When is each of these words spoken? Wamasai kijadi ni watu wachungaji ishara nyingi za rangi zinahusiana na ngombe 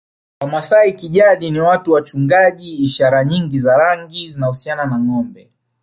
Wamasai 0.39 0.93
kijadi 0.93 1.51
ni 1.51 1.59
watu 1.59 1.91
wachungaji 1.91 2.75
ishara 2.75 3.23
nyingi 3.25 3.59
za 3.59 3.77
rangi 3.77 4.29
zinahusiana 4.29 4.85
na 4.85 4.99
ngombe 4.99 5.49